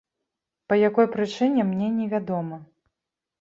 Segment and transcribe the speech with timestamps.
[0.71, 2.57] Па якой прычыне, мне не вядома.